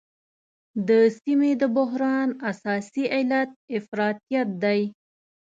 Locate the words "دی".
4.63-4.81